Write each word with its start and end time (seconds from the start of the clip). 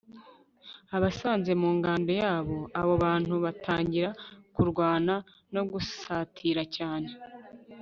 abasanze 0.95 1.51
mu 1.61 1.69
ngando 1.77 2.11
yabo. 2.23 2.57
abo 2.79 2.93
bantu 3.03 3.33
batangira 3.45 4.09
kurwana, 4.53 5.15
no 5.53 5.61
gusatira 5.71 6.63
cyane 6.75 7.09